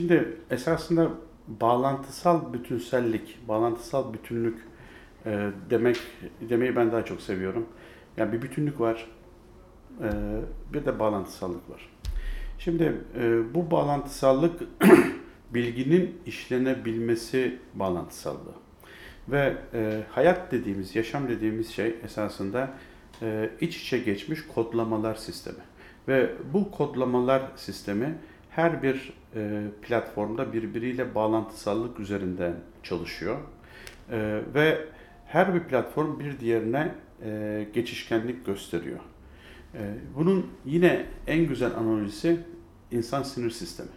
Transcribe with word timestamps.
Şimdi 0.00 0.36
esasında 0.50 1.10
bağlantısal 1.48 2.52
bütünsellik, 2.52 3.48
bağlantısal 3.48 4.12
bütünlük 4.12 4.58
e, 5.26 5.50
demek 5.70 5.96
demeyi 6.40 6.76
ben 6.76 6.92
daha 6.92 7.04
çok 7.04 7.20
seviyorum. 7.20 7.66
Yani 8.16 8.32
bir 8.32 8.42
bütünlük 8.42 8.80
var, 8.80 9.06
e, 10.02 10.10
bir 10.72 10.84
de 10.84 10.98
bağlantısallık 10.98 11.70
var. 11.70 11.90
Şimdi 12.58 12.96
e, 13.20 13.54
bu 13.54 13.70
bağlantısallık 13.70 14.62
bilginin 15.54 16.20
işlenebilmesi 16.26 17.58
bağlantısallığı. 17.74 18.54
Ve 19.28 19.56
e, 19.74 20.02
hayat 20.10 20.52
dediğimiz, 20.52 20.96
yaşam 20.96 21.28
dediğimiz 21.28 21.70
şey 21.70 21.96
esasında 22.04 22.70
e, 23.22 23.50
iç 23.60 23.82
içe 23.82 23.98
geçmiş 23.98 24.46
kodlamalar 24.46 25.14
sistemi. 25.14 25.62
Ve 26.08 26.30
bu 26.52 26.70
kodlamalar 26.70 27.42
sistemi 27.56 28.18
her 28.50 28.82
bir 28.82 29.12
e, 29.34 29.62
platformda 29.82 30.52
birbiriyle 30.52 31.14
bağlantısallık 31.14 32.00
üzerinden 32.00 32.54
çalışıyor. 32.82 33.36
E, 34.10 34.40
ve 34.54 34.78
her 35.26 35.54
bir 35.54 35.60
platform 35.60 36.20
bir 36.20 36.40
diğerine 36.40 36.94
e, 37.24 37.66
geçişkenlik 37.74 38.46
gösteriyor. 38.46 39.00
E, 39.74 39.94
bunun 40.16 40.46
yine 40.64 41.06
en 41.26 41.46
güzel 41.46 41.74
analizi 41.74 42.40
insan 42.90 43.22
sinir 43.22 43.50
sistemi. 43.50 43.90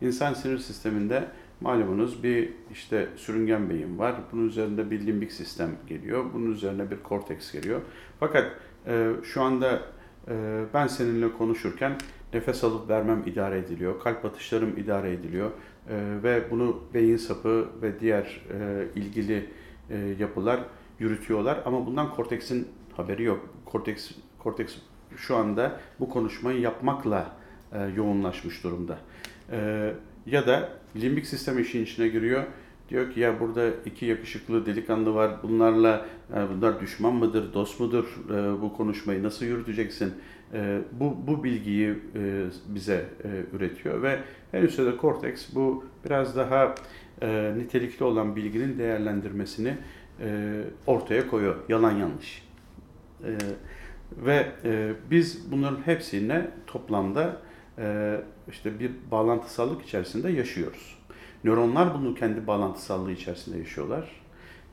İnsan 0.00 0.34
sinir 0.34 0.58
sisteminde 0.58 1.24
malumunuz 1.60 2.22
bir 2.22 2.52
işte 2.72 3.08
sürüngen 3.16 3.70
beyin 3.70 3.98
var. 3.98 4.14
Bunun 4.32 4.48
üzerinde 4.48 4.90
bir 4.90 5.06
limbik 5.06 5.32
sistem 5.32 5.70
geliyor. 5.86 6.24
Bunun 6.34 6.52
üzerine 6.52 6.90
bir 6.90 6.96
korteks 6.96 7.52
geliyor. 7.52 7.80
Fakat 8.20 8.52
e, 8.86 9.10
şu 9.22 9.42
anda 9.42 9.82
e, 10.28 10.64
ben 10.74 10.86
seninle 10.86 11.32
konuşurken 11.32 11.92
nefes 12.34 12.64
alıp 12.64 12.88
vermem 12.88 13.22
idare 13.26 13.58
ediliyor. 13.58 14.00
Kalp 14.00 14.24
atışlarım 14.24 14.76
idare 14.76 15.12
ediliyor. 15.12 15.50
E, 15.88 15.96
ve 16.22 16.50
bunu 16.50 16.82
beyin 16.94 17.16
sapı 17.16 17.68
ve 17.82 18.00
diğer 18.00 18.42
e, 18.52 18.86
ilgili 18.94 19.48
e, 19.90 19.98
yapılar 20.18 20.60
yürütüyorlar. 20.98 21.62
Ama 21.64 21.86
bundan 21.86 22.10
korteksin 22.10 22.68
haberi 22.96 23.22
yok. 23.22 23.48
Korteks, 23.64 24.10
korteks 24.38 24.74
şu 25.16 25.36
anda 25.36 25.80
bu 26.00 26.10
konuşmayı 26.10 26.60
yapmakla 26.60 27.36
e, 27.72 27.82
yoğunlaşmış 27.96 28.64
durumda. 28.64 28.98
E, 29.50 29.90
ya 30.26 30.46
da 30.46 30.68
limbik 30.96 31.26
sistem 31.26 31.58
işin 31.58 31.84
içine 31.84 32.08
giriyor. 32.08 32.44
Diyor 32.92 33.12
ki 33.12 33.20
ya 33.20 33.40
burada 33.40 33.70
iki 33.86 34.06
yakışıklı 34.06 34.66
delikanlı 34.66 35.14
var. 35.14 35.30
Bunlarla 35.42 36.06
e, 36.34 36.36
bunlar 36.54 36.80
düşman 36.80 37.14
mıdır, 37.14 37.54
dost 37.54 37.80
mudur? 37.80 38.04
E, 38.30 38.62
bu 38.62 38.76
konuşmayı 38.76 39.22
nasıl 39.22 39.46
yürüteceksin? 39.46 40.14
E, 40.54 40.78
bu 40.92 41.16
bu 41.26 41.44
bilgiyi 41.44 41.98
bize 42.68 43.04
üretiyor 43.52 44.02
ve 44.02 44.18
en 44.52 44.62
üstte 44.62 44.86
de 44.86 44.96
korteks 44.96 45.54
bu 45.54 45.84
biraz 46.04 46.36
daha 46.36 46.74
nitelikli 47.56 48.04
olan 48.04 48.36
bilginin 48.36 48.78
değerlendirmesini 48.78 49.76
ortaya 50.86 51.28
koyuyor. 51.28 51.56
Yalan 51.68 51.92
yanlış. 51.92 52.48
Ve 54.16 54.46
biz 55.10 55.52
bunların 55.52 55.86
hepsine 55.86 56.50
toplamda 56.66 57.36
işte 58.48 58.80
bir 58.80 58.90
bağlantısallık 59.10 59.82
içerisinde 59.82 60.30
yaşıyoruz. 60.30 61.01
Nöronlar 61.44 61.94
bunu 61.94 62.14
kendi 62.14 62.46
bağlantısallığı 62.46 63.12
içerisinde 63.12 63.58
yaşıyorlar. 63.58 64.22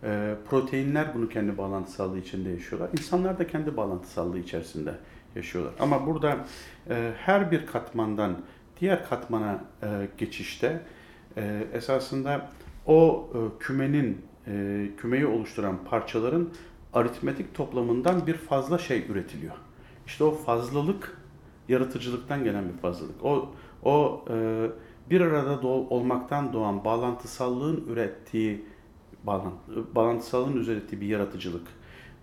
E, 0.03 0.35
proteinler 0.49 1.13
bunu 1.15 1.29
kendi 1.29 1.57
bağlantısallığı 1.57 2.19
içinde 2.19 2.49
yaşıyorlar. 2.49 2.89
İnsanlar 2.91 3.39
da 3.39 3.47
kendi 3.47 3.77
bağlantısallığı 3.77 4.39
içerisinde 4.39 4.93
yaşıyorlar. 5.35 5.73
Ama 5.79 6.07
burada 6.07 6.45
e, 6.89 7.11
her 7.17 7.51
bir 7.51 7.65
katmandan 7.65 8.37
diğer 8.79 9.09
katmana 9.09 9.63
e, 9.83 9.87
geçişte 10.17 10.81
e, 11.37 11.67
esasında 11.73 12.49
o 12.85 13.29
e, 13.33 13.37
kümenin, 13.59 14.21
e, 14.47 14.85
kümeyi 14.97 15.25
oluşturan 15.25 15.77
parçaların 15.89 16.49
aritmetik 16.93 17.55
toplamından 17.55 18.27
bir 18.27 18.33
fazla 18.33 18.77
şey 18.77 19.05
üretiliyor. 19.09 19.55
İşte 20.07 20.23
o 20.23 20.31
fazlalık 20.31 21.17
yaratıcılıktan 21.69 22.43
gelen 22.43 22.69
bir 22.69 22.77
fazlalık. 22.77 23.25
O 23.25 23.49
o 23.83 24.25
e, 24.29 24.67
bir 25.09 25.21
arada 25.21 25.61
doğ, 25.61 25.87
olmaktan 25.89 26.53
doğan 26.53 26.85
bağlantısallığın 26.85 27.83
ürettiği 27.87 28.65
bağlantı, 29.23 29.95
bağlantısallığın 29.95 30.57
ürettiği 30.57 31.01
bir 31.01 31.07
yaratıcılık. 31.07 31.67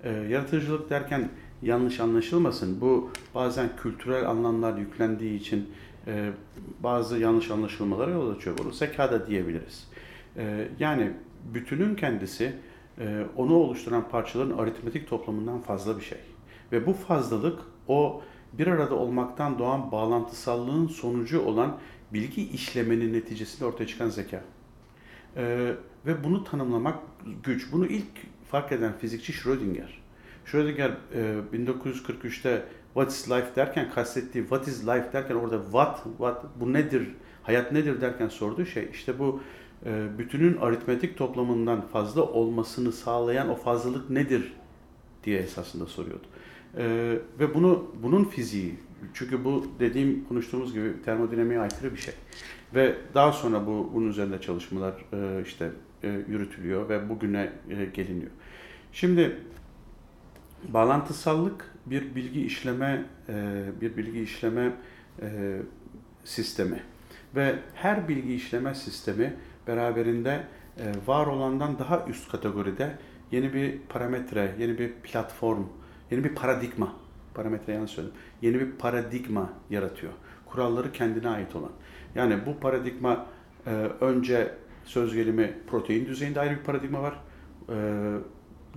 E, 0.05 0.11
yaratıcılık 0.11 0.91
derken 0.91 1.29
yanlış 1.63 2.01
anlaşılmasın. 2.01 2.81
Bu 2.81 3.11
bazen 3.35 3.69
kültürel 3.77 4.29
anlamlar 4.29 4.79
yüklendiği 4.79 5.41
için 5.41 5.71
e, 6.07 6.31
bazı 6.83 7.19
yanlış 7.19 7.51
anlaşılmalara 7.51 8.11
yol 8.11 8.31
açıyor. 8.37 8.59
Bunu 8.59 8.73
zeka 8.73 9.13
da 9.13 9.27
diyebiliriz. 9.27 9.89
E, 10.37 10.69
yani 10.79 11.13
bütünün 11.55 11.95
kendisi 11.95 12.53
e, 12.99 13.27
onu 13.37 13.55
oluşturan 13.55 14.09
parçaların 14.09 14.59
aritmetik 14.59 15.09
toplamından 15.09 15.61
fazla 15.61 15.99
bir 15.99 16.05
şey. 16.05 16.19
Ve 16.73 16.87
bu 16.87 16.93
fazlalık 16.93 17.59
o 17.89 18.23
bir 18.53 18.67
arada 18.67 18.95
olmaktan 18.95 19.59
doğan 19.59 19.93
bağlantısallığın 19.93 20.87
sonucu 20.87 21.43
olan 21.43 21.77
bilgi 22.13 22.51
işlemenin 22.51 23.13
neticesinde 23.13 23.65
ortaya 23.65 23.87
çıkan 23.87 24.09
zeka. 24.09 24.43
Ee, 25.37 25.75
ve 26.07 26.25
bunu 26.25 26.45
tanımlamak 26.45 26.99
güç. 27.45 27.73
Bunu 27.73 27.87
ilk 27.87 28.07
fark 28.51 28.73
eden 28.73 28.99
fizikçi 28.99 29.33
Schrödinger. 29.33 30.03
Schrödinger 30.45 30.91
e, 31.15 31.41
1943'te 31.53 32.63
What 32.95 33.13
is 33.13 33.31
life 33.31 33.57
derken 33.57 33.91
kastettiği 33.91 34.45
what 34.45 34.69
is 34.69 34.81
life 34.81 35.13
derken 35.13 35.35
orada 35.35 35.63
what, 35.63 36.03
what 36.03 36.45
bu 36.61 36.73
nedir, 36.73 37.09
hayat 37.43 37.73
nedir 37.73 38.01
derken 38.01 38.29
sorduğu 38.29 38.67
şey 38.67 38.89
işte 38.93 39.19
bu 39.19 39.41
e, 39.87 40.19
bütünün 40.19 40.57
aritmetik 40.57 41.19
toplamından 41.19 41.81
fazla 41.81 42.23
olmasını 42.23 42.93
sağlayan 42.93 43.49
o 43.49 43.57
fazlalık 43.57 44.11
nedir 44.11 44.53
diye 45.27 45.39
esasında 45.39 45.87
soruyordu. 45.87 46.27
Ee, 46.77 47.19
ve 47.41 47.55
bunu 47.55 47.95
bunun 48.03 48.25
fiziği 48.25 48.75
çünkü 49.15 49.45
bu 49.45 49.67
dediğim 49.81 50.25
konuştuğumuz 50.25 50.73
gibi 50.73 51.03
termodinamiğe 51.05 51.61
aykırı 51.61 51.93
bir 51.93 51.99
şey. 51.99 52.15
Ve 52.75 52.95
daha 53.15 53.33
sonra 53.33 53.67
bu 53.67 53.91
bunun 53.95 54.09
üzerinde 54.09 54.41
çalışmalar 54.41 54.95
e, 55.13 55.43
işte 55.43 55.71
e, 56.03 56.09
yürütülüyor 56.29 56.89
ve 56.89 57.09
bugüne 57.09 57.53
e, 57.71 57.85
geliniyor. 57.85 58.31
Şimdi 58.93 59.41
bağlantısallık 60.69 61.75
bir 61.87 62.15
bilgi 62.15 62.47
işleme 62.47 63.05
e, 63.29 63.65
bir 63.81 63.97
bilgi 63.97 64.21
işleme 64.21 64.73
e, 65.23 65.59
sistemi 66.25 66.83
ve 67.35 67.55
her 67.75 68.09
bilgi 68.09 68.35
işleme 68.35 68.75
sistemi 68.75 69.35
beraberinde 69.67 70.45
e, 70.79 70.93
var 71.07 71.27
olandan 71.27 71.79
daha 71.79 72.07
üst 72.09 72.31
kategoride 72.31 72.99
yeni 73.33 73.55
bir 73.55 73.79
parametre, 73.89 74.55
yeni 74.59 74.79
bir 74.79 74.93
platform, 74.93 75.65
yeni 76.11 76.25
bir 76.25 76.35
paradigma, 76.35 76.93
parametre 77.35 77.73
yanlış 77.73 77.91
söyledim, 77.91 78.17
yeni 78.43 78.61
bir 78.61 78.71
paradigma 78.71 79.53
yaratıyor. 79.71 80.13
Kuralları 80.47 80.93
kendine 80.93 81.29
ait 81.29 81.57
olan. 81.57 81.73
Yani 82.15 82.47
bu 82.47 82.61
paradigma 82.61 83.27
e, 83.67 83.71
önce 84.01 84.55
söz 84.85 85.15
gelimi 85.15 85.55
protein 85.67 86.07
düzeyinde 86.07 86.41
ayrı 86.41 86.59
bir 86.59 86.65
paradigma 86.65 87.03
var. 87.03 87.15
E, 87.69 87.75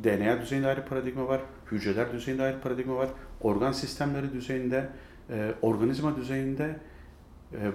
DNA 0.03 0.41
düzeyinde 0.41 0.67
ayrı 0.67 0.85
paradigma 0.85 1.27
var. 1.27 1.41
Hücreler 1.71 2.13
düzeyinde 2.13 2.43
ayrı 2.43 2.61
paradigma 2.61 2.95
var. 2.95 3.09
Organ 3.41 3.71
sistemleri 3.71 4.33
düzeyinde, 4.33 4.89
e, 5.29 5.53
organizma 5.61 6.15
düzeyinde, 6.15 6.79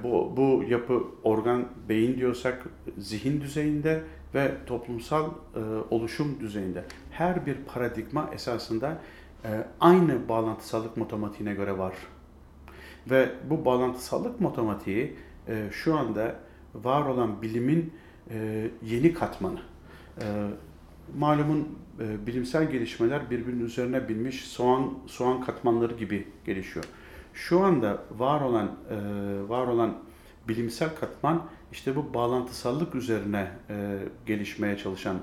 bu, 0.03 0.33
bu 0.37 0.65
yapı 0.69 1.05
organ, 1.23 1.69
beyin 1.89 2.17
diyorsak 2.17 2.67
zihin 2.99 3.41
düzeyinde 3.41 4.03
ve 4.35 4.53
toplumsal 4.67 5.31
e, 5.31 5.61
oluşum 5.91 6.41
düzeyinde. 6.41 6.85
Her 7.11 7.47
bir 7.47 7.57
paradigma 7.57 8.31
esasında 8.33 8.99
ee, 9.45 9.65
aynı 9.81 10.29
bağlantısallık 10.29 10.97
matematiğine 10.97 11.55
göre 11.55 11.79
var. 11.79 11.95
Ve 13.11 13.33
bu 13.51 13.65
bağlantısallık 13.65 14.41
matematiği 14.41 15.17
e, 15.49 15.69
şu 15.73 15.99
anda 15.99 16.37
var 16.75 17.07
olan 17.07 17.43
bilimin 17.43 17.93
e, 18.31 18.71
yeni 18.83 19.15
katmanı. 19.15 19.61
E, 20.21 20.25
malumun 21.19 21.79
bilimsel 22.27 22.71
gelişmeler 22.71 23.31
birbirinin 23.31 23.65
üzerine 23.65 24.09
binmiş 24.09 24.45
soğan 24.45 24.95
soğan 25.07 25.45
katmanları 25.45 25.95
gibi 25.95 26.29
gelişiyor. 26.45 26.85
Şu 27.35 27.61
anda 27.61 28.05
var 28.19 28.41
olan 28.41 28.71
var 29.49 29.67
olan 29.67 29.99
bilimsel 30.49 30.89
katman 31.01 31.47
işte 31.73 31.97
bu 31.97 32.15
bağlantısallık 32.15 32.95
üzerine 32.95 33.51
gelişmeye 34.27 34.79
çalışan 34.79 35.17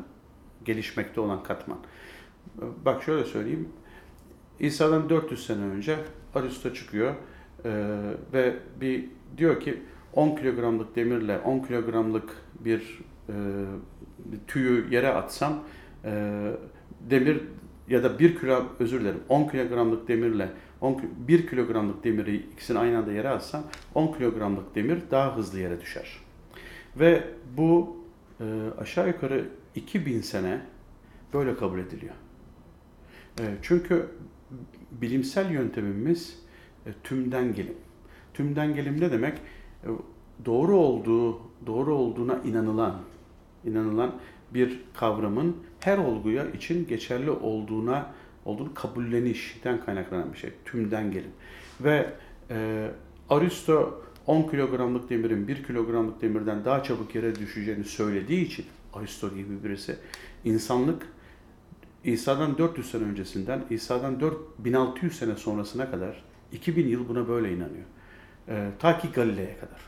gelişmekte 0.65 1.21
olan 1.21 1.43
katman. 1.43 1.77
Bak 2.85 3.03
şöyle 3.03 3.25
söyleyeyim. 3.25 3.69
İsa'dan 4.59 5.09
400 5.09 5.45
sene 5.45 5.65
önce 5.65 5.97
Aristo 6.35 6.73
çıkıyor 6.73 7.13
e, 7.65 7.99
ve 8.33 8.55
bir 8.81 9.05
diyor 9.37 9.59
ki 9.59 9.81
10 10.13 10.35
kilogramlık 10.35 10.95
demirle 10.95 11.39
10 11.39 11.59
kilogramlık 11.59 12.29
bir, 12.59 12.99
e, 13.29 13.33
tüyü 14.47 14.93
yere 14.93 15.07
atsam 15.07 15.59
e, 16.05 16.41
demir 17.09 17.41
ya 17.87 18.03
da 18.03 18.19
1 18.19 18.39
kilo 18.39 18.63
özür 18.79 19.01
dilerim 19.01 19.19
10 19.29 19.47
kilogramlık 19.47 20.07
demirle 20.07 20.49
10, 20.81 21.01
1 21.27 21.47
kilogramlık 21.47 22.03
demiri 22.03 22.35
ikisini 22.35 22.79
aynı 22.79 22.97
anda 22.97 23.11
yere 23.11 23.29
atsam 23.29 23.63
10 23.95 24.13
kilogramlık 24.13 24.75
demir 24.75 24.99
daha 25.11 25.37
hızlı 25.37 25.59
yere 25.59 25.81
düşer. 25.81 26.19
Ve 26.99 27.23
bu 27.57 27.97
e, 28.39 28.45
aşağı 28.77 29.07
yukarı 29.07 29.49
2000 29.75 30.21
sene 30.21 30.61
böyle 31.33 31.55
kabul 31.55 31.79
ediliyor. 31.79 32.13
E, 33.39 33.43
çünkü 33.61 34.07
bilimsel 34.91 35.51
yöntemimiz 35.51 36.39
e, 36.85 36.89
tümden 37.03 37.53
gelim. 37.53 37.75
Tümden 38.33 38.75
gelim 38.75 39.01
ne 39.01 39.11
demek? 39.11 39.37
E, 39.37 39.87
doğru 40.45 40.77
olduğu, 40.77 41.39
doğru 41.65 41.95
olduğuna 41.95 42.39
inanılan, 42.45 43.01
inanılan 43.65 44.15
bir 44.53 44.79
kavramın 44.93 45.57
her 45.79 45.97
olguya 45.97 46.45
için 46.45 46.87
geçerli 46.87 47.31
olduğuna 47.31 48.13
olduğunu 48.45 48.73
kabullenişten 48.73 49.85
kaynaklanan 49.85 50.33
bir 50.33 50.37
şey. 50.37 50.49
Tümden 50.65 51.11
gelim. 51.11 51.31
Ve 51.81 52.09
e, 52.49 52.87
Aristo 53.29 54.03
10 54.27 54.49
kilogramlık 54.49 55.09
demirin 55.09 55.47
1 55.47 55.63
kilogramlık 55.63 56.21
demirden 56.21 56.65
daha 56.65 56.83
çabuk 56.83 57.15
yere 57.15 57.35
düşeceğini 57.35 57.83
söylediği 57.83 58.45
için 58.45 58.65
Aristo 58.93 59.35
gibi 59.35 59.63
birisi 59.63 59.95
insanlık 60.45 61.07
İsa'dan 62.03 62.57
400 62.57 62.91
sene 62.91 63.03
öncesinden 63.03 63.63
İsa'dan 63.69 64.19
4600 64.19 65.19
sene 65.19 65.35
sonrasına 65.35 65.91
kadar 65.91 66.23
2000 66.51 66.87
yıl 66.87 67.09
buna 67.09 67.27
böyle 67.27 67.53
inanıyor. 67.53 67.85
E, 68.47 68.69
ta 68.79 68.97
ki 68.97 69.07
Galile'ye 69.15 69.57
kadar. 69.57 69.81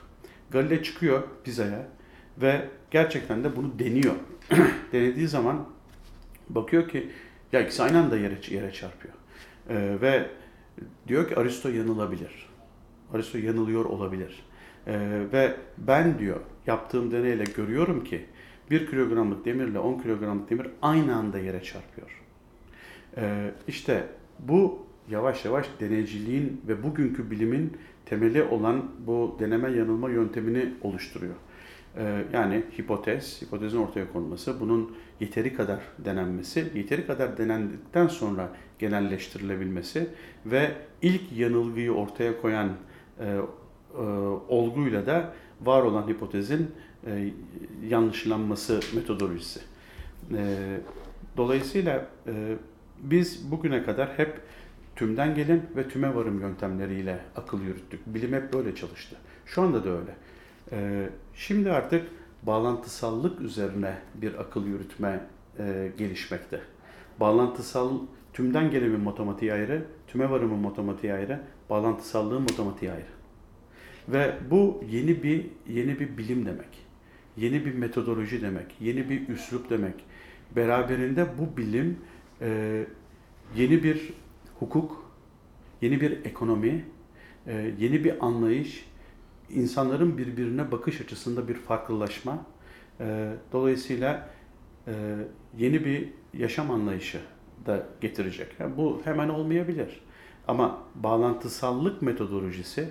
Galile 0.51 0.83
çıkıyor 0.83 1.23
Pisa'ya 1.43 1.87
ve 2.41 2.69
gerçekten 2.91 3.43
de 3.43 3.55
bunu 3.55 3.79
deniyor. 3.79 4.15
Denediği 4.91 5.27
zaman 5.27 5.65
bakıyor 6.49 6.89
ki 6.89 7.09
ya 7.53 7.61
ikisi 7.61 7.83
aynı 7.83 7.99
anda 7.99 8.17
yere, 8.17 8.35
yere 8.49 8.71
çarpıyor. 8.71 9.13
E, 9.69 10.01
ve 10.01 10.29
diyor 11.07 11.29
ki 11.29 11.35
Aristo 11.35 11.69
yanılabilir. 11.69 12.49
Aristo 13.13 13.37
yanılıyor 13.37 13.85
olabilir. 13.85 14.43
E, 14.87 14.93
ve 15.33 15.55
ben 15.77 16.19
diyor 16.19 16.39
yaptığım 16.67 17.11
deneyle 17.11 17.43
görüyorum 17.43 18.03
ki 18.03 18.25
1 18.71 18.87
kilogramlık 18.87 19.45
demirle 19.45 19.79
10 19.79 19.99
kilogramlık 19.99 20.49
demir 20.49 20.67
aynı 20.81 21.15
anda 21.15 21.39
yere 21.39 21.63
çarpıyor. 21.63 22.21
E, 23.17 23.51
işte 23.67 24.07
bu 24.39 24.85
yavaş 25.09 25.45
yavaş 25.45 25.67
deneyciliğin 25.79 26.61
ve 26.67 26.83
bugünkü 26.83 27.31
bilimin 27.31 27.77
temeli 28.05 28.43
olan 28.43 28.91
bu 29.07 29.37
deneme 29.39 29.71
yanılma 29.71 30.09
yöntemini 30.09 30.73
oluşturuyor. 30.81 31.35
Ee, 31.97 32.23
yani 32.33 32.63
hipotez, 32.79 33.41
hipotezin 33.41 33.77
ortaya 33.77 34.11
konması, 34.13 34.59
bunun 34.59 34.95
yeteri 35.19 35.55
kadar 35.55 35.79
denenmesi, 35.97 36.71
yeteri 36.75 37.07
kadar 37.07 37.37
denendikten 37.37 38.07
sonra 38.07 38.49
genelleştirilebilmesi 38.79 40.07
ve 40.45 40.71
ilk 41.01 41.21
yanılgıyı 41.37 41.91
ortaya 41.91 42.41
koyan 42.41 42.69
e, 43.19 43.25
e, 43.25 44.01
olguyla 44.49 45.05
da 45.05 45.33
var 45.61 45.83
olan 45.83 46.07
hipotezin 46.07 46.71
e, 47.07 47.31
yanlışlanması 47.87 48.79
metodolojisi. 48.93 49.59
E, 50.31 50.77
dolayısıyla 51.37 52.05
e, 52.27 52.55
biz 53.01 53.51
bugüne 53.51 53.83
kadar 53.83 54.09
hep 54.17 54.41
tümden 54.95 55.35
gelin 55.35 55.63
ve 55.75 55.89
tüme 55.89 56.15
varım 56.15 56.39
yöntemleriyle 56.39 57.19
akıl 57.35 57.61
yürüttük. 57.61 57.99
Bilim 58.05 58.33
hep 58.33 58.53
böyle 58.53 58.75
çalıştı. 58.75 59.15
Şu 59.45 59.61
anda 59.61 59.83
da 59.83 59.89
öyle. 59.89 60.15
Ee, 60.73 61.09
şimdi 61.35 61.71
artık 61.71 62.07
bağlantısallık 62.43 63.41
üzerine 63.41 63.97
bir 64.15 64.39
akıl 64.41 64.65
yürütme 64.65 65.19
e, 65.59 65.91
gelişmekte. 65.97 66.61
Bağlantısal 67.19 67.99
tümden 68.33 68.71
gelimin 68.71 68.99
matematiği 68.99 69.53
ayrı, 69.53 69.85
tüme 70.07 70.29
varımın 70.29 70.59
matematiği 70.59 71.13
ayrı, 71.13 71.41
bağlantısallığın 71.69 72.41
matematiği 72.41 72.91
ayrı. 72.91 73.05
Ve 74.09 74.33
bu 74.51 74.83
yeni 74.89 75.23
bir 75.23 75.45
yeni 75.67 75.99
bir 75.99 76.17
bilim 76.17 76.45
demek. 76.45 76.83
Yeni 77.37 77.65
bir 77.65 77.73
metodoloji 77.73 78.41
demek, 78.41 78.75
yeni 78.81 79.09
bir 79.09 79.29
üslup 79.29 79.69
demek. 79.69 79.95
Beraberinde 80.55 81.27
bu 81.37 81.57
bilim 81.57 81.97
e, 82.41 82.83
yeni 83.55 83.83
bir 83.83 84.13
hukuk, 84.59 85.11
yeni 85.81 86.01
bir 86.01 86.25
ekonomi, 86.25 86.85
e, 87.47 87.71
yeni 87.79 88.03
bir 88.03 88.25
anlayış, 88.25 88.85
insanların 89.49 90.17
birbirine 90.17 90.71
bakış 90.71 91.01
açısında 91.01 91.47
bir 91.47 91.53
farklılaşma. 91.53 92.45
E, 92.99 93.33
dolayısıyla 93.51 94.29
e, 94.87 94.93
yeni 95.57 95.85
bir 95.85 96.09
yaşam 96.33 96.71
anlayışı 96.71 97.19
da 97.65 97.87
getirecek. 98.01 98.47
Yani 98.59 98.77
bu 98.77 99.01
hemen 99.03 99.29
olmayabilir. 99.29 100.01
Ama 100.47 100.77
bağlantısallık 100.95 102.01
metodolojisi 102.01 102.89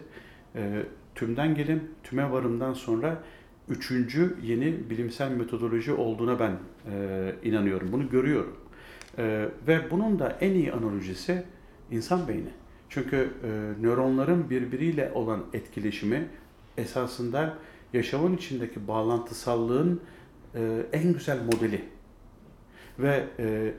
tümden 1.15 1.55
gelim, 1.55 1.91
tüme 2.05 2.31
varımdan 2.31 2.73
sonra 2.73 3.23
üçüncü 3.69 4.37
yeni 4.43 4.91
bilimsel 4.91 5.31
metodoloji 5.31 5.93
olduğuna 5.93 6.41
ben 6.41 6.59
inanıyorum. 7.45 7.93
Bunu 7.93 8.09
görüyorum. 8.09 8.57
ve 9.67 9.91
bunun 9.91 10.19
da 10.19 10.37
en 10.41 10.51
iyi 10.53 10.73
analojisi 10.73 11.45
insan 11.91 12.29
beyni. 12.29 12.51
Çünkü 12.93 13.17
e, 13.17 13.49
nöronların 13.83 14.51
birbiriyle 14.51 15.13
olan 15.15 15.45
etkileşimi 15.53 16.29
esasında 16.77 17.55
yaşamın 17.93 18.37
içindeki 18.37 18.89
bağlantısallığın 18.89 20.01
e, 20.55 20.87
en 20.93 21.13
güzel 21.13 21.39
modeli. 21.45 21.85
Ve 22.99 23.25
e, 23.39 23.73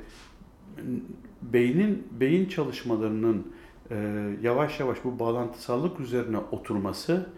beynin 1.41 2.07
beyin 2.11 2.49
çalışmalarının 2.49 3.53
e, 3.91 3.95
yavaş 4.41 4.79
yavaş 4.79 4.97
bu 5.03 5.19
bağlantısallık 5.19 5.99
üzerine 5.99 6.37
oturması 6.37 7.29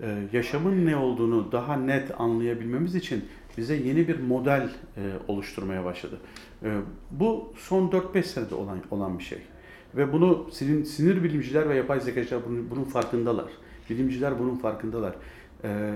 e, 0.00 0.28
yaşamın 0.32 0.86
ne 0.86 0.96
olduğunu 0.96 1.52
daha 1.52 1.76
net 1.76 2.20
anlayabilmemiz 2.20 2.94
için 2.94 3.24
bize 3.56 3.76
yeni 3.76 4.08
bir 4.08 4.20
model 4.20 4.70
e, 4.96 5.12
oluşturmaya 5.28 5.84
başladı. 5.84 6.18
E, 6.62 6.80
bu 7.10 7.52
son 7.56 7.90
4-5 7.90 8.22
senede 8.22 8.54
olan 8.54 8.78
olan 8.90 9.18
bir 9.18 9.24
şey. 9.24 9.38
Ve 9.96 10.12
bunu 10.12 10.46
sinir, 10.52 10.84
sinir 10.84 11.22
bilimciler 11.24 11.68
ve 11.68 11.76
yapay 11.76 12.00
zekacılar 12.00 12.42
bunun, 12.48 12.70
bunun 12.70 12.84
farkındalar. 12.84 13.48
Bilimciler 13.90 14.38
bunun 14.38 14.56
farkındalar. 14.56 15.14
Ee, 15.64 15.94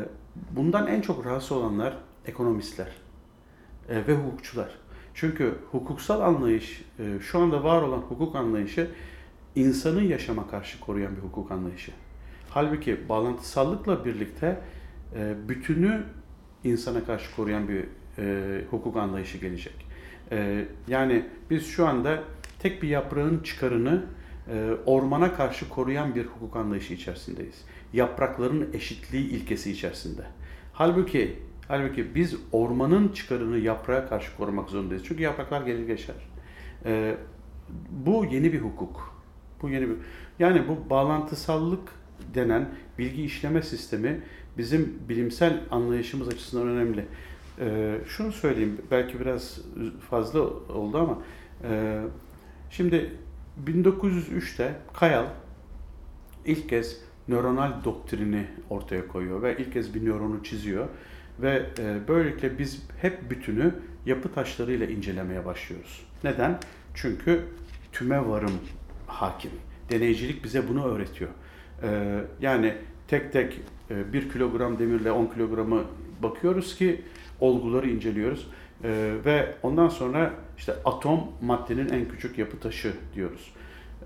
bundan 0.50 0.87
en 0.87 1.00
çok 1.00 1.26
rahatsız 1.26 1.52
olanlar 1.52 1.96
ekonomistler 2.26 2.88
e, 3.88 4.06
ve 4.06 4.14
hukukçular. 4.14 4.69
Çünkü 5.14 5.55
hukuksal 5.70 6.20
anlayış, 6.20 6.85
e, 6.99 7.20
şu 7.20 7.38
anda 7.38 7.64
var 7.64 7.82
olan 7.82 7.99
hukuk 7.99 8.37
anlayışı 8.37 8.90
insanı 9.55 10.02
yaşama 10.02 10.49
karşı 10.49 10.81
koruyan 10.81 11.17
bir 11.17 11.23
hukuk 11.23 11.50
anlayışı. 11.50 11.93
Halbuki 12.50 13.08
bağlantısallıkla 13.08 14.05
birlikte 14.05 14.61
e, 15.14 15.35
bütünü 15.49 16.02
insana 16.64 17.05
karşı 17.05 17.37
koruyan 17.37 17.68
bir 17.68 17.85
hukuk 18.71 18.97
anlayışı 18.97 19.38
gelecek. 19.38 19.88
Yani 20.88 21.25
biz 21.50 21.66
şu 21.66 21.87
anda 21.87 22.23
tek 22.59 22.83
bir 22.83 22.88
yaprağın 22.88 23.38
çıkarını 23.38 24.04
ormana 24.87 25.35
karşı 25.35 25.69
koruyan 25.69 26.14
bir 26.14 26.25
hukuk 26.26 26.57
anlayışı 26.57 26.95
içerisindeyiz. 26.95 27.64
Yaprakların 27.93 28.69
eşitliği 28.73 29.28
ilkesi 29.28 29.71
içerisinde. 29.71 30.23
Halbuki 30.73 31.38
halbuki 31.69 32.14
biz 32.14 32.37
ormanın 32.52 33.09
çıkarını 33.09 33.59
yaprağa 33.59 34.09
karşı 34.09 34.37
korumak 34.37 34.71
zorundayız. 34.71 35.02
Çünkü 35.07 35.23
yapraklar 35.23 35.62
gelir 35.62 35.87
geçer. 35.87 36.17
E, 36.85 37.17
bu 37.90 38.25
yeni 38.31 38.52
bir 38.52 38.61
hukuk. 38.61 39.19
Bu 39.62 39.69
yeni 39.69 39.88
bir 39.88 39.97
yani 40.38 40.62
bu 40.69 40.90
bağlantısallık 40.90 41.93
denen 42.35 42.69
bilgi 42.99 43.25
işleme 43.25 43.62
sistemi 43.62 44.21
bizim 44.59 44.99
bilimsel 45.09 45.61
anlayışımız 45.71 46.28
açısından 46.28 46.69
önemli. 46.69 47.05
Ee, 47.61 47.99
şunu 48.07 48.33
söyleyeyim, 48.33 48.78
belki 48.90 49.21
biraz 49.21 49.61
fazla 50.11 50.40
oldu 50.40 50.99
ama 50.99 51.19
e, 51.64 52.00
Şimdi 52.71 53.11
1903'te 53.67 54.75
Kayal 54.93 55.27
ilk 56.45 56.69
kez 56.69 56.97
nöronal 57.29 57.85
doktrini 57.85 58.47
ortaya 58.71 59.09
koyuyor 59.09 59.43
ve 59.43 59.57
ilk 59.59 59.73
kez 59.73 59.95
bir 59.95 60.05
nöronu 60.05 60.43
çiziyor 60.45 60.88
ve 61.38 61.67
e, 61.79 62.09
böylelikle 62.09 62.59
biz 62.59 62.83
hep 63.00 63.31
bütünü 63.31 63.75
yapı 64.07 64.33
taşlarıyla 64.33 64.87
incelemeye 64.87 65.45
başlıyoruz. 65.45 66.07
Neden? 66.25 66.59
Çünkü 66.95 67.45
tüme 67.93 68.29
varım 68.29 68.53
hakim. 69.07 69.50
Deneycilik 69.91 70.45
bize 70.45 70.69
bunu 70.69 70.85
öğretiyor. 70.85 71.31
E, 71.83 72.21
yani 72.41 72.75
tek 73.09 73.33
tek 73.33 73.61
e, 73.91 74.12
1 74.12 74.31
kilogram 74.31 74.79
demirle 74.79 75.12
10 75.12 75.27
kilogramı 75.27 75.85
bakıyoruz 76.23 76.77
ki 76.77 77.05
olguları 77.41 77.91
inceliyoruz. 77.91 78.49
Ee, 78.85 79.12
ve 79.25 79.55
ondan 79.62 79.88
sonra 79.88 80.31
işte 80.59 80.75
atom 80.85 81.21
maddenin 81.43 81.88
en 81.88 82.09
küçük 82.09 82.38
yapı 82.38 82.61
taşı 82.61 82.93
diyoruz. 83.15 83.53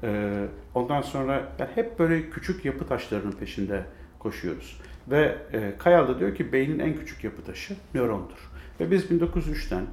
Ee, 0.03 0.47
ondan 0.75 1.03
sonra 1.03 1.53
yani 1.59 1.71
hep 1.75 1.99
böyle 1.99 2.31
küçük 2.31 2.65
yapı 2.65 2.87
taşlarının 2.87 3.33
peşinde 3.33 3.85
koşuyoruz. 4.19 4.81
Ve 5.11 5.39
e, 5.53 5.73
Kayal 5.79 6.09
da 6.09 6.19
diyor 6.19 6.35
ki 6.35 6.53
beynin 6.53 6.79
en 6.79 6.97
küçük 6.97 7.25
yapı 7.25 7.43
taşı 7.43 7.77
nörondur. 7.95 8.51
Ve 8.81 8.91
biz 8.91 9.05
1903'ten 9.05 9.87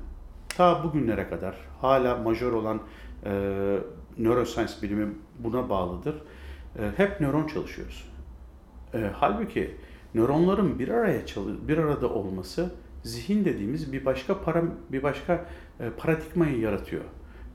ta 0.50 0.84
bugünlere 0.84 1.30
kadar 1.30 1.56
hala 1.82 2.16
majör 2.16 2.54
olan 2.54 2.82
e, 3.26 3.32
neuroscience 4.18 4.74
bilimi 4.82 5.08
buna 5.40 5.70
bağlıdır. 5.70 6.16
E, 6.80 6.92
hep 6.98 7.22
nöron 7.22 7.48
çalışıyoruz. 7.48 8.12
E, 8.94 9.10
halbuki 9.14 9.76
nöronların 10.16 10.80
bir 10.80 10.90
araya 10.90 11.26
çalı 11.26 11.68
bir 11.68 11.78
arada 11.78 12.10
olması 12.10 12.72
zihin 13.04 13.46
dediğimiz 13.46 13.94
bir 13.94 14.06
başka 14.06 14.42
para 14.42 14.64
bir 14.92 15.04
başka 15.04 15.46
e, 15.80 15.90
paradigmayı 15.90 16.60
yaratıyor. 16.60 17.04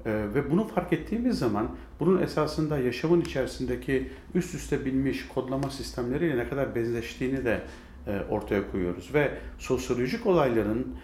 E, 0.06 0.12
ve 0.34 0.50
bunu 0.50 0.68
fark 0.68 0.92
ettiğimiz 0.92 1.38
zaman 1.38 1.68
bunun 2.00 2.22
esasında 2.22 2.78
yaşamın 2.78 3.20
içerisindeki 3.20 4.10
üst 4.34 4.54
üste 4.54 4.84
binmiş 4.84 5.28
kodlama 5.28 5.70
sistemleriyle 5.70 6.36
ne 6.36 6.48
kadar 6.48 6.74
benzeştiğini 6.74 7.44
de 7.44 7.62
e, 8.06 8.20
ortaya 8.30 8.70
koyuyoruz 8.70 9.14
ve 9.14 9.38
sosyolojik 9.58 10.26
olayların 10.26 10.96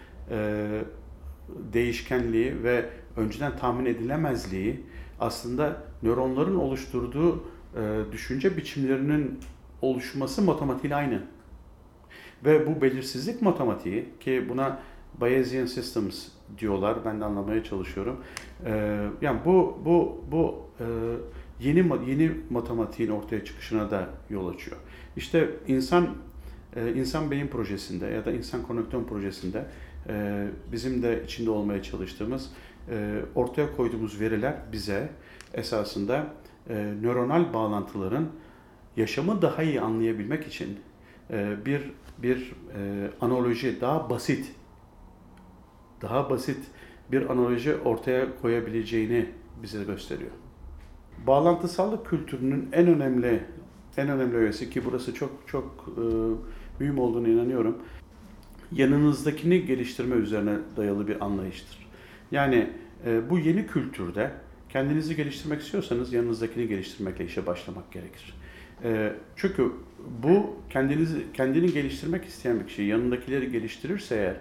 değişkenliği 1.73 2.63
ve 2.63 2.85
önceden 3.17 3.57
tahmin 3.57 3.85
edilemezliği 3.85 4.83
aslında 5.19 5.83
nöronların 6.03 6.55
oluşturduğu 6.55 7.43
düşünce 8.11 8.57
biçimlerinin 8.57 9.39
oluşması 9.81 10.41
matematiğiyle 10.41 10.95
aynı. 10.95 11.21
Ve 12.45 12.67
bu 12.67 12.81
belirsizlik 12.81 13.41
matematiği 13.41 14.05
ki 14.19 14.45
buna 14.49 14.79
Bayesian 15.21 15.65
Systems 15.65 16.27
diyorlar. 16.57 16.97
Ben 17.05 17.21
de 17.21 17.25
anlamaya 17.25 17.63
çalışıyorum. 17.63 18.17
Ee, 18.65 19.07
yani 19.21 19.39
bu 19.45 19.79
bu 19.85 20.21
bu 20.31 20.69
e, 20.79 20.85
yeni 21.59 22.09
yeni 22.09 22.31
matematiğin 22.49 23.09
ortaya 23.09 23.45
çıkışına 23.45 23.91
da 23.91 24.09
yol 24.29 24.47
açıyor. 24.47 24.77
İşte 25.17 25.49
insan 25.67 26.09
e, 26.75 26.93
insan 26.93 27.31
beyin 27.31 27.47
projesinde 27.47 28.05
ya 28.05 28.25
da 28.25 28.31
insan 28.31 28.63
konnektör 28.63 29.03
projesinde 29.03 29.65
e, 30.09 30.47
bizim 30.71 31.03
de 31.03 31.23
içinde 31.23 31.49
olmaya 31.49 31.83
çalıştığımız 31.83 32.51
e, 32.89 33.19
ortaya 33.35 33.75
koyduğumuz 33.75 34.21
veriler 34.21 34.55
bize 34.71 35.09
esasında 35.53 36.27
e, 36.69 36.93
nöronal 37.01 37.53
bağlantıların 37.53 38.27
yaşamı 38.97 39.41
daha 39.41 39.63
iyi 39.63 39.81
anlayabilmek 39.81 40.47
için 40.47 40.79
e, 41.31 41.65
bir 41.65 41.81
bir 42.17 42.53
e, 42.77 43.09
analoji 43.21 43.81
daha 43.81 44.09
basit 44.09 44.51
daha 46.01 46.29
basit 46.29 46.57
bir 47.11 47.29
analoji 47.29 47.75
ortaya 47.75 48.41
koyabileceğini 48.41 49.25
bize 49.63 49.83
gösteriyor. 49.83 50.31
Bağlantısallık 51.27 52.05
kültürünün 52.05 52.69
en 52.73 52.87
önemli 52.87 53.43
en 53.97 54.09
önemli 54.09 54.37
öğesi 54.37 54.69
ki 54.69 54.85
burası 54.85 55.13
çok 55.13 55.31
çok 55.47 55.89
e, 55.97 56.01
mühim 56.79 56.99
olduğunu 56.99 57.27
inanıyorum. 57.27 57.77
Yanınızdakini 58.71 59.65
geliştirme 59.65 60.15
üzerine 60.15 60.57
dayalı 60.77 61.07
bir 61.07 61.25
anlayıştır. 61.25 61.87
Yani 62.31 62.69
e, 63.05 63.29
bu 63.29 63.39
yeni 63.39 63.67
kültürde 63.67 64.31
kendinizi 64.69 65.15
geliştirmek 65.15 65.61
istiyorsanız 65.61 66.13
yanınızdakini 66.13 66.67
geliştirmekle 66.67 67.25
işe 67.25 67.45
başlamak 67.47 67.91
gerekir. 67.91 68.33
E, 68.83 69.13
çünkü 69.35 69.71
bu 70.23 70.55
kendinizi 70.69 71.23
kendini 71.33 71.73
geliştirmek 71.73 72.25
isteyen 72.25 72.59
bir 72.59 72.67
kişi 72.67 72.83
yanındakileri 72.83 73.51
geliştirirse 73.51 74.15
eğer 74.15 74.35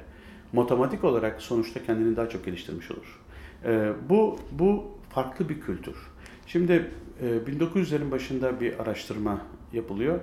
matematik 0.53 1.05
olarak 1.05 1.43
sonuçta 1.43 1.83
kendini 1.83 2.17
daha 2.17 2.29
çok 2.29 2.45
geliştirmiş 2.45 2.91
olur. 2.91 3.21
E, 3.65 3.93
bu 4.09 4.39
bu 4.53 4.85
farklı 5.11 5.49
bir 5.49 5.61
kültür. 5.61 5.97
Şimdi 6.47 6.91
e, 7.23 7.27
1900'lerin 7.27 8.11
başında 8.11 8.61
bir 8.61 8.79
araştırma 8.79 9.41
yapılıyor. 9.73 10.21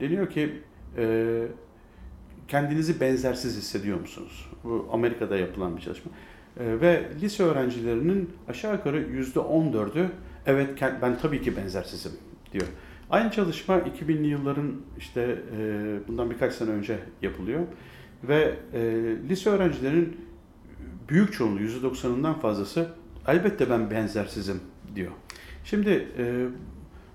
Deniyor 0.00 0.30
ki 0.30 0.52
e, 0.96 1.46
kendinizi 2.48 3.00
benzersiz 3.00 3.56
hissediyor 3.56 4.00
musunuz? 4.00 4.50
Bu 4.64 4.88
Amerika'da 4.92 5.36
yapılan 5.36 5.76
bir 5.76 5.82
çalışma. 5.82 6.12
E, 6.60 6.80
ve 6.80 7.08
lise 7.20 7.42
öğrencilerinin 7.42 8.30
aşağı 8.48 8.72
yukarı 8.72 8.98
yüzde 8.98 9.38
14'ü 9.40 10.06
evet 10.46 10.82
ben 11.02 11.18
tabii 11.18 11.42
ki 11.42 11.56
benzersizim 11.56 12.12
diyor. 12.52 12.66
Aynı 13.10 13.30
çalışma 13.30 13.78
2000'li 13.78 14.26
yılların 14.26 14.72
işte 14.98 15.38
e, 15.58 15.58
bundan 16.08 16.30
birkaç 16.30 16.54
sene 16.54 16.70
önce 16.70 16.98
yapılıyor. 17.22 17.60
Ve 18.24 18.56
e, 18.72 18.80
lise 19.28 19.50
öğrencilerin 19.50 20.20
büyük 21.08 21.32
çoğunluğu 21.32 21.60
%90'ından 21.60 22.40
fazlası 22.40 22.88
elbette 23.28 23.70
ben 23.70 23.90
benzersizim 23.90 24.60
diyor. 24.94 25.12
Şimdi 25.64 26.08
e, 26.18 26.46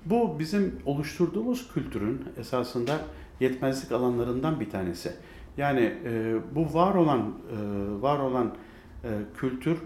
bu 0.06 0.40
bizim 0.40 0.76
oluşturduğumuz 0.86 1.74
kültürün 1.74 2.22
esasında 2.38 3.00
yetmezlik 3.40 3.92
alanlarından 3.92 4.60
bir 4.60 4.70
tanesi. 4.70 5.12
Yani 5.58 5.94
e, 6.06 6.36
bu 6.56 6.74
var 6.74 6.96
olan 6.96 7.20
e, 7.20 8.02
var 8.02 8.20
olan 8.20 8.56
e, 9.04 9.10
kültür 9.38 9.76
e, 9.76 9.80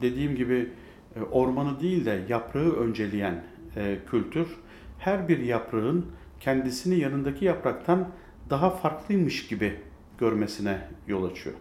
dediğim 0.00 0.36
gibi 0.36 0.70
e, 1.16 1.22
ormanı 1.22 1.80
değil 1.80 2.04
de 2.04 2.22
yaprağı 2.28 2.72
önceleyen 2.72 3.44
e, 3.76 3.98
kültür 4.10 4.46
her 4.98 5.28
bir 5.28 5.38
yaprağın 5.38 6.06
kendisini 6.40 6.98
yanındaki 6.98 7.44
yapraktan 7.44 8.08
daha 8.50 8.70
farklıymış 8.70 9.46
gibi 9.46 9.76
görmesine 10.18 10.78
yol 11.06 11.24
açıyor. 11.24 11.56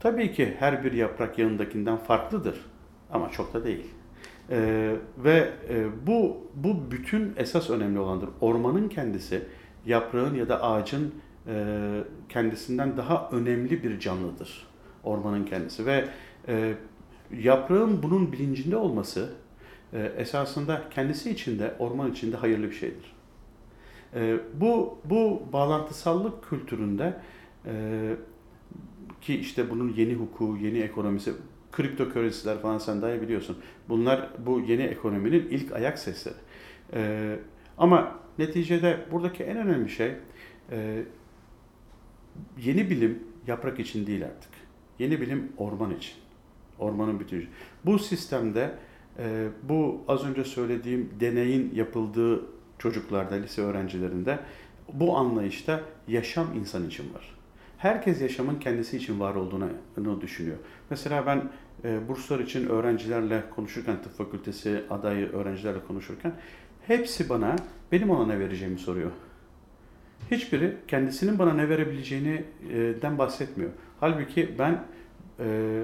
Tabii 0.00 0.32
ki 0.32 0.56
her 0.58 0.84
bir 0.84 0.92
yaprak 0.92 1.38
yanındakinden 1.38 1.96
farklıdır 1.96 2.60
ama 3.12 3.30
çok 3.30 3.54
da 3.54 3.64
değil. 3.64 3.86
Ee, 4.50 4.94
ve 5.18 5.52
e, 5.68 5.86
bu 6.06 6.36
bu 6.54 6.90
bütün 6.90 7.32
esas 7.36 7.70
önemli 7.70 7.98
olandır. 7.98 8.28
Ormanın 8.40 8.88
kendisi 8.88 9.42
yaprağın 9.86 10.34
ya 10.34 10.48
da 10.48 10.62
ağacın 10.62 11.14
e, 11.46 11.74
kendisinden 12.28 12.96
daha 12.96 13.28
önemli 13.32 13.82
bir 13.82 14.00
canlıdır. 14.00 14.66
Ormanın 15.04 15.44
kendisi 15.44 15.86
ve 15.86 16.08
e, 16.48 16.74
yaprağın 17.38 18.02
bunun 18.02 18.32
bilincinde 18.32 18.76
olması 18.76 19.30
e, 19.92 20.12
esasında 20.16 20.82
kendisi 20.90 21.30
içinde, 21.30 21.74
orman 21.78 22.10
içinde 22.10 22.36
hayırlı 22.36 22.66
bir 22.66 22.76
şeydir. 22.76 23.17
E, 24.14 24.38
bu 24.54 24.98
bu 25.04 25.42
bağlantısallık 25.52 26.48
kültüründe 26.48 27.14
ee, 27.66 28.16
ki 29.20 29.34
işte 29.34 29.70
bunun 29.70 29.92
yeni 29.92 30.14
hukuku, 30.14 30.56
yeni 30.60 30.78
ekonomisi, 30.78 31.32
kripto 31.72 32.04
currency'ler 32.04 32.58
falan 32.62 32.78
sen 32.78 33.02
daha 33.02 33.14
iyi 33.14 33.22
biliyorsun. 33.22 33.58
Bunlar 33.88 34.28
bu 34.46 34.60
yeni 34.60 34.82
ekonominin 34.82 35.48
ilk 35.50 35.72
ayak 35.72 35.98
sesleri. 35.98 36.34
Ee, 36.92 37.38
ama 37.78 38.18
neticede 38.38 39.06
buradaki 39.12 39.44
en 39.44 39.56
önemli 39.56 39.90
şey 39.90 40.12
e, 40.70 41.04
yeni 42.58 42.90
bilim 42.90 43.22
yaprak 43.46 43.80
için 43.80 44.06
değil 44.06 44.24
artık. 44.24 44.50
Yeni 44.98 45.20
bilim 45.20 45.52
orman 45.56 45.90
için. 45.94 46.14
Ormanın 46.78 47.20
bütünü. 47.20 47.46
Bu 47.84 47.98
sistemde 47.98 48.74
e, 49.18 49.48
bu 49.62 50.04
az 50.08 50.24
önce 50.24 50.44
söylediğim 50.44 51.10
deneyin 51.20 51.74
yapıldığı 51.74 52.57
çocuklarda, 52.78 53.34
lise 53.34 53.62
öğrencilerinde 53.62 54.38
bu 54.92 55.16
anlayışta 55.16 55.80
yaşam 56.08 56.46
insan 56.54 56.86
için 56.86 57.14
var 57.14 57.38
herkes 57.78 58.20
yaşamın 58.20 58.58
kendisi 58.58 58.96
için 58.96 59.20
var 59.20 59.34
olduğunu 59.34 60.20
düşünüyor. 60.20 60.56
Mesela 60.90 61.26
ben 61.26 61.50
e, 61.84 62.08
burslar 62.08 62.40
için 62.40 62.68
öğrencilerle 62.68 63.42
konuşurken, 63.54 64.02
tıp 64.02 64.18
fakültesi 64.18 64.82
adayı 64.90 65.32
öğrencilerle 65.32 65.78
konuşurken 65.88 66.32
hepsi 66.86 67.28
bana 67.28 67.56
benim 67.92 68.10
ona 68.10 68.26
ne 68.26 68.40
vereceğimi 68.40 68.78
soruyor. 68.78 69.10
Hiçbiri 70.30 70.76
kendisinin 70.88 71.38
bana 71.38 71.54
ne 71.54 71.68
verebileceğini 71.68 72.44
e, 72.70 72.76
den 73.02 73.18
bahsetmiyor. 73.18 73.70
Halbuki 74.00 74.54
ben 74.58 74.84
e, 75.40 75.82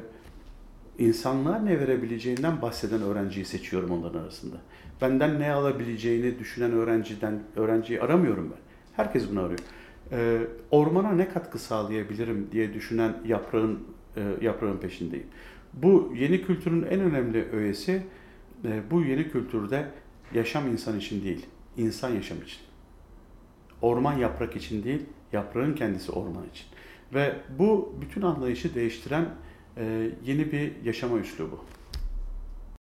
insanlığa 0.99 1.59
ne 1.59 1.81
verebileceğinden 1.81 2.63
bahseden 2.63 3.03
öğrenciyi 3.03 3.45
seçiyorum 3.45 3.91
onların 3.91 4.21
arasında. 4.21 4.57
Benden 5.01 5.41
ne 5.41 5.53
alabileceğini 5.53 6.39
düşünen 6.39 6.73
öğrenciden 6.73 7.43
öğrenciyi 7.57 8.01
aramıyorum 8.01 8.51
ben. 8.51 8.61
Herkes 9.05 9.31
bunu 9.31 9.41
arıyor 9.41 9.61
e, 10.13 10.41
ormana 10.71 11.13
ne 11.13 11.29
katkı 11.29 11.59
sağlayabilirim 11.59 12.49
diye 12.53 12.75
düşünen 12.75 13.17
yaprağın 13.27 13.81
e, 14.17 14.23
yaprağın 14.41 14.79
peşindeyim. 14.79 15.27
Bu 15.73 16.13
yeni 16.17 16.43
kültürün 16.43 16.83
en 16.83 17.01
önemli 17.01 17.49
öğesi 17.53 18.03
e, 18.65 18.91
bu 18.91 19.03
yeni 19.03 19.31
kültürde 19.31 19.91
yaşam 20.35 20.73
insan 20.73 20.99
için 20.99 21.25
değil, 21.25 21.47
insan 21.77 22.11
yaşam 22.11 22.39
için. 22.43 22.59
Orman 23.83 24.19
yaprak 24.19 24.57
için 24.57 24.85
değil, 24.85 25.03
yaprağın 25.33 25.75
kendisi 25.75 26.13
orman 26.13 26.45
için. 26.53 26.67
Ve 27.15 27.37
bu 27.59 27.95
bütün 28.01 28.23
anlayışı 28.23 28.75
değiştiren 28.75 29.29
e, 29.77 30.11
yeni 30.25 30.53
bir 30.53 30.73
yaşama 30.85 31.19
üslubu. 31.19 31.65